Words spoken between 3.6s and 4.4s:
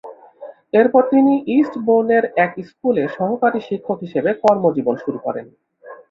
শিক্ষক হিসেবে